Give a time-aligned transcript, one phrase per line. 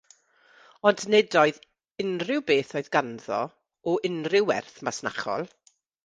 [0.91, 1.59] Ond nid oedd
[2.03, 3.41] unrhyw beth oedd ganddo
[3.91, 5.47] o unrhyw werth masnachol.